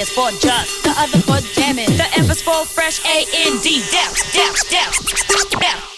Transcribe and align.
is 0.00 0.08
for 0.08 0.30
just, 0.30 0.82
the 0.82 0.94
other 0.96 1.18
for 1.18 1.38
jamming. 1.54 1.86
The 1.96 2.08
F 2.16 2.30
is 2.30 2.40
for 2.40 2.64
fresh, 2.64 3.04
A 3.04 3.18
N 3.34 3.60
D. 3.60 3.82
Douse, 3.92 4.32
douse, 4.32 4.70
douse, 4.70 5.50
douse. 5.50 5.90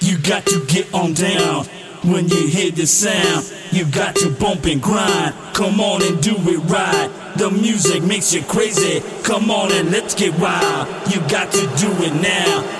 You 0.00 0.16
got 0.18 0.46
to 0.46 0.64
get 0.64 0.92
on 0.94 1.12
down 1.12 1.66
when 2.02 2.28
you 2.28 2.46
hear 2.46 2.70
the 2.70 2.86
sound. 2.86 3.52
You 3.72 3.84
got 3.84 4.16
to 4.16 4.30
bump 4.30 4.64
and 4.64 4.80
grind. 4.80 5.34
Come 5.52 5.80
on 5.80 6.02
and 6.02 6.22
do 6.22 6.34
it 6.34 6.58
right. 6.70 7.10
The 7.36 7.50
music 7.50 8.02
makes 8.02 8.32
you 8.32 8.42
crazy. 8.42 9.02
Come 9.22 9.50
on 9.50 9.70
and 9.72 9.90
let's 9.90 10.14
get 10.14 10.32
wild. 10.38 10.88
You 11.12 11.20
got 11.28 11.52
to 11.52 11.60
do 11.76 11.92
it 12.02 12.14
now. 12.22 12.79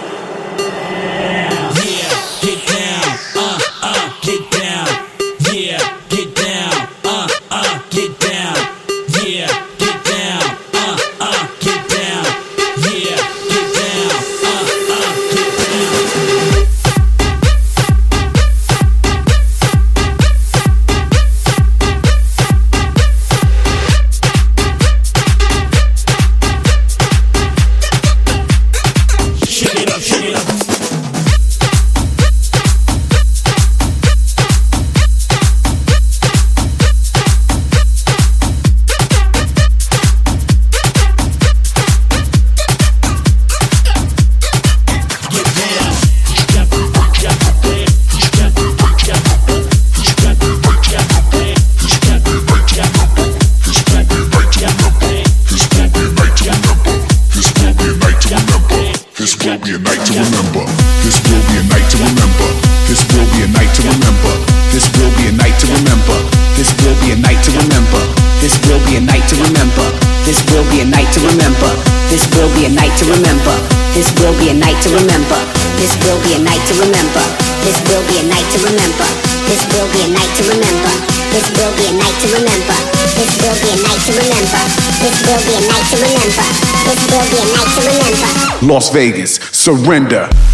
To 76.71 76.87
remember. 76.87 77.25
This 77.67 77.79
will 77.91 78.05
be 78.07 78.23
a 78.23 78.25
night 78.31 78.47
to 78.55 78.59
remember. 78.63 79.09
This 79.51 79.63
will 79.75 79.91
be 79.91 80.07
a 80.07 80.09
night 80.15 80.31
to 80.39 80.43
remember. 80.47 80.93
This 81.35 81.47
will 81.59 81.75
be 81.75 81.85
a 81.91 81.95
night 81.99 82.17
to 82.23 82.29
remember. 82.31 82.79
This 83.19 83.31
will 83.43 83.59
be 83.59 83.71
a 83.75 83.79
night 83.83 84.01
to 84.07 84.13
remember. 84.15 84.63
This 85.03 85.17
will 85.27 85.43
be 85.43 85.55
a 85.59 85.63
night 85.67 85.87
to 85.91 85.97
remember. 85.99 86.47
This 86.87 87.01
will 87.11 87.27
be 87.27 87.39
a 87.43 87.47
night 87.51 87.71
to 87.75 87.83
remember. 87.91 88.73
Las 88.73 88.91
Vegas, 88.91 89.41
surrender. 89.51 90.31
Surrender. 90.31 90.50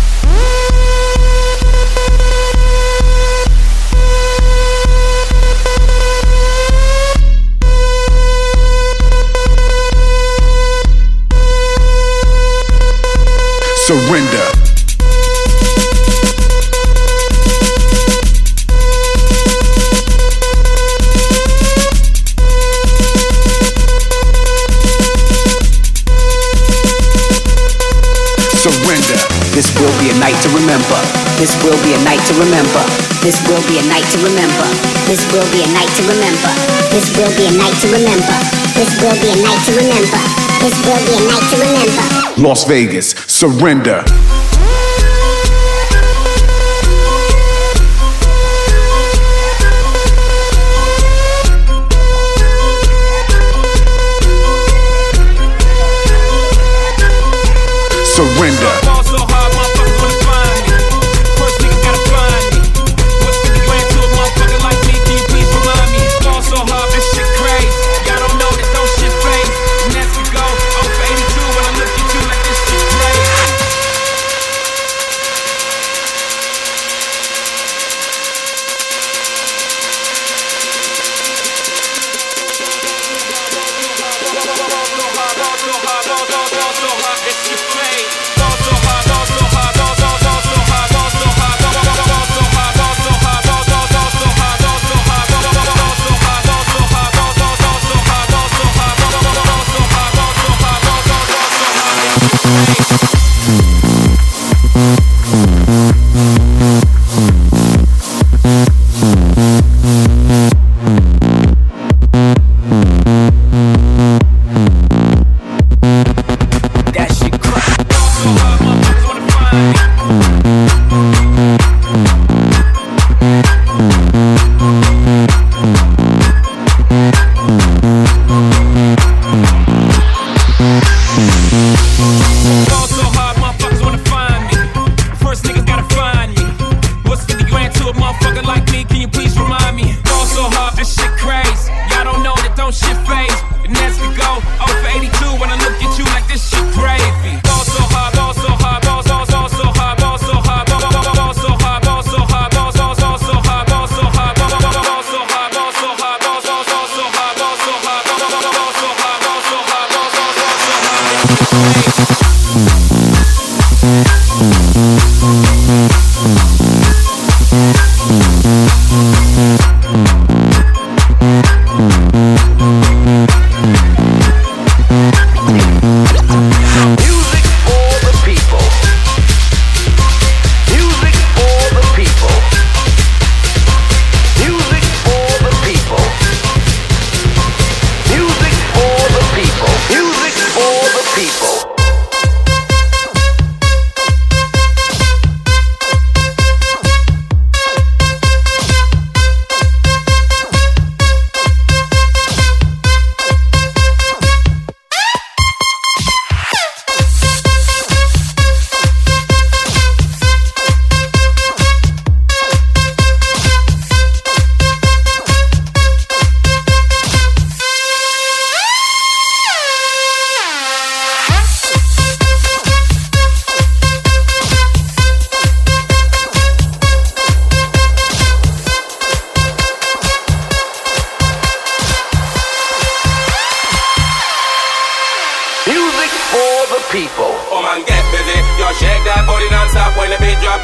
Surrender. 29.07 29.55
This 29.55 29.71
will 29.79 29.95
be 30.03 30.11
a 30.11 30.19
night 30.19 30.35
to 30.43 30.49
remember. 30.51 30.99
This 31.39 31.55
will 31.63 31.79
be 31.87 31.95
a 31.95 32.01
night 32.03 32.19
to 32.27 32.35
remember. 32.35 32.83
This 33.23 33.39
will 33.47 33.63
be 33.71 33.79
a 33.79 33.87
night 33.87 34.03
to 34.11 34.19
remember. 34.19 34.67
This 35.07 35.23
will 35.31 35.47
be 35.55 35.63
a 35.63 35.71
night 35.71 35.91
to 35.95 36.03
remember. 36.11 36.51
This 36.91 37.07
will 37.15 37.31
be 37.39 37.47
a 37.47 37.53
night 37.55 37.77
to 37.83 37.87
remember. 37.87 38.37
This 38.75 38.91
will 38.99 39.15
be 39.23 39.31
a 39.31 39.39
night 39.47 39.63
to 39.63 39.73
remember. 39.79 40.21
This 40.59 40.75
will 40.83 40.99
be 41.07 41.15
a 41.15 41.23
night 41.23 41.47
to 41.51 41.57
remember. 41.63 42.43
Las 42.43 42.65
Vegas, 42.67 43.15
surrender. 43.29 44.03
Surrender. 58.17 58.86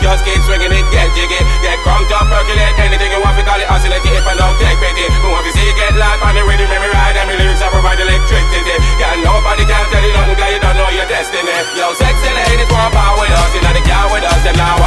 Drop. 0.01 0.13
Just 0.13 0.25
keep 0.25 0.41
swinging 0.45 0.73
it, 0.73 0.85
get 0.93 1.09
jiggy. 1.13 1.41
Get 1.61 1.77
crunked 1.85 2.13
up, 2.13 2.29
percolate 2.29 2.77
anything 2.81 3.13
you 3.13 3.21
want. 3.21 3.37
We 3.37 3.43
call 3.45 3.61
it 3.61 3.69
oscillate 3.69 4.05
if 4.05 4.25
I 4.25 4.35
don't 4.37 4.57
take 4.61 4.79
pity. 4.81 5.05
We 5.09 5.29
want 5.29 5.45
to 5.45 5.53
see 5.53 5.65
you 5.65 5.75
get 5.77 5.97
loud 5.97 6.21
on 6.23 6.35
the 6.37 6.43
rhythm, 6.45 6.69
let 6.69 6.81
me 6.81 6.89
ride. 6.89 7.17
And 7.17 7.29
my 7.29 7.37
lyrics 7.37 7.61
I 7.61 7.69
provide 7.69 8.01
electricity. 8.01 8.77
Yeah, 9.01 9.21
nobody 9.25 9.65
can 9.65 9.85
tell 9.91 10.05
you 10.05 10.13
nothing, 10.13 10.37
'cause 10.37 10.53
you 10.53 10.61
don't 10.61 10.77
know 10.77 10.89
your 10.93 11.09
destiny. 11.09 11.53
Yo, 11.77 11.93
sexy 11.95 12.31
ladies 12.33 12.71
want 12.73 12.93
power 12.95 13.17
with 13.21 13.33
us. 13.33 13.51
You 13.55 13.61
know 13.61 13.73
the 13.73 13.83
car 13.85 14.07
with 14.13 14.25
us, 14.25 14.41
them 14.45 14.57
now 14.57 14.82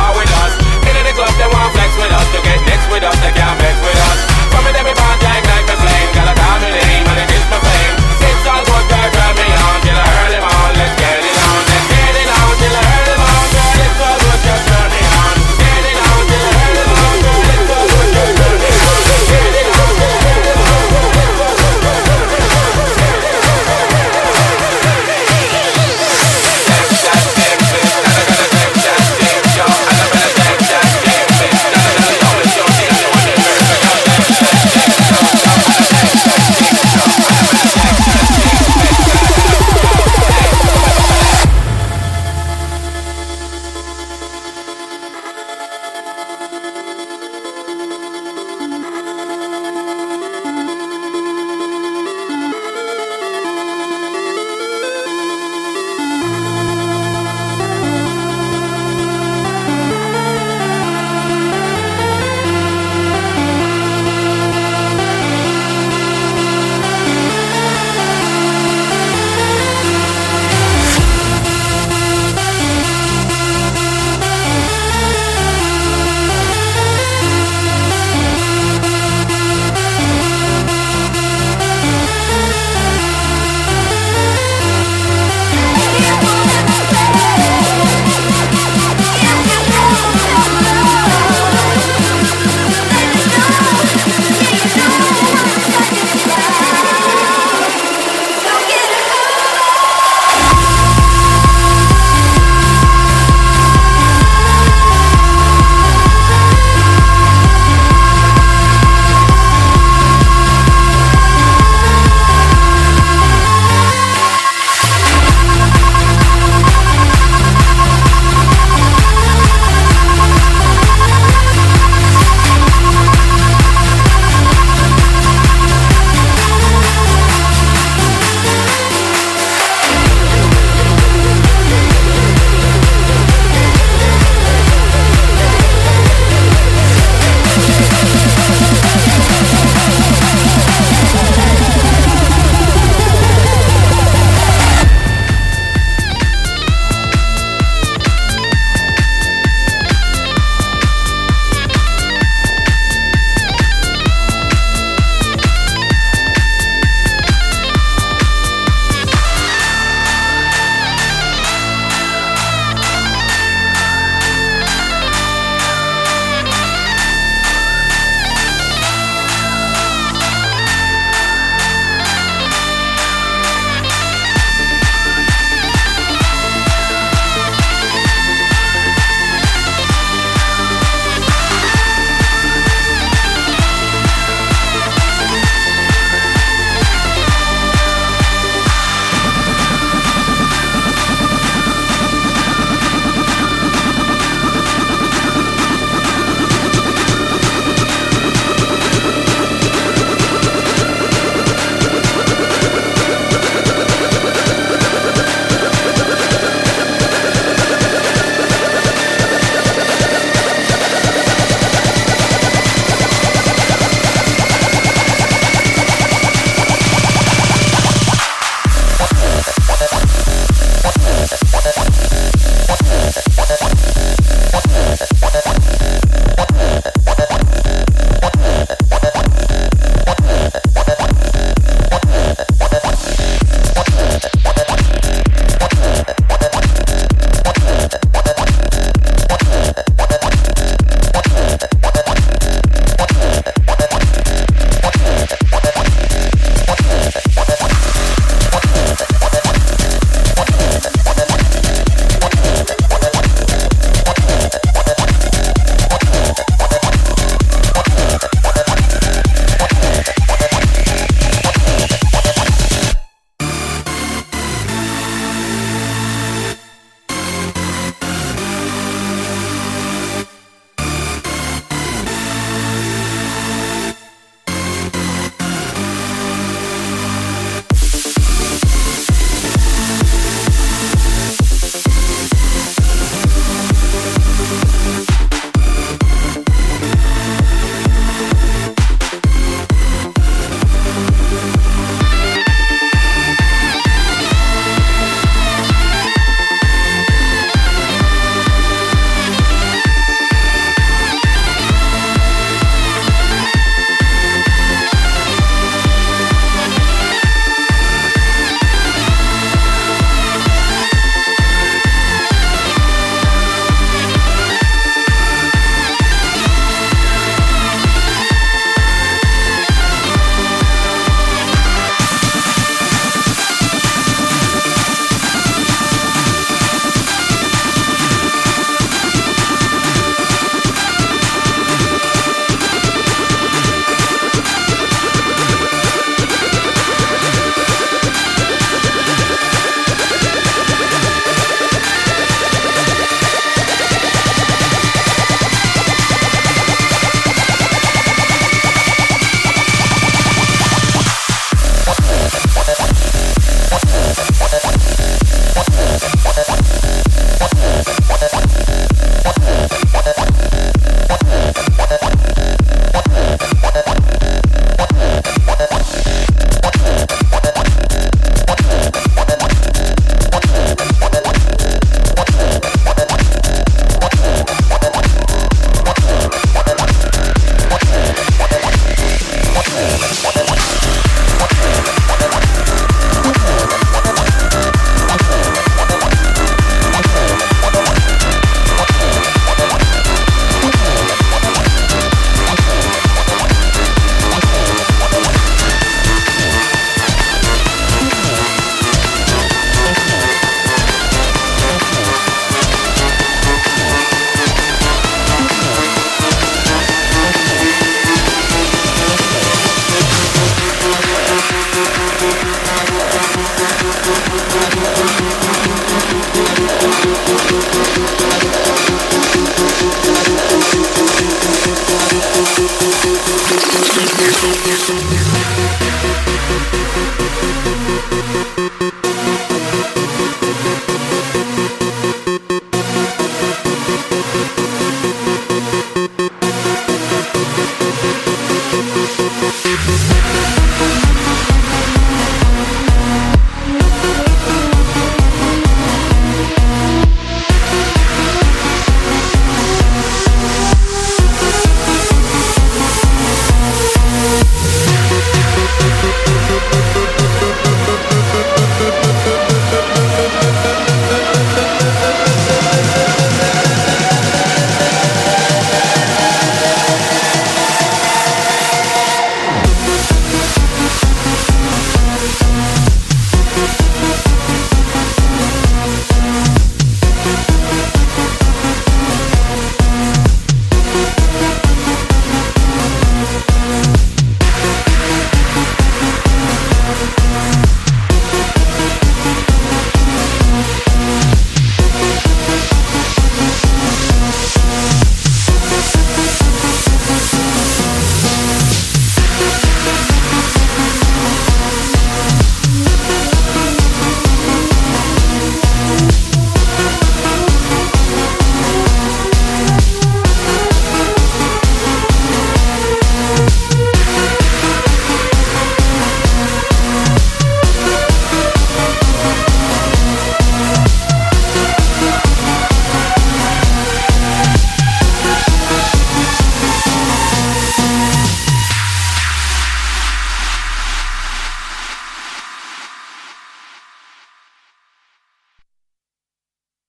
eso, 424.23 424.47
eso, 424.71 424.93
eso, 424.93 425.35